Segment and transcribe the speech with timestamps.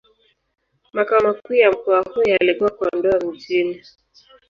[0.93, 3.83] Makao makuu ya mkoa huo yalikuwa Kondoa Mjini.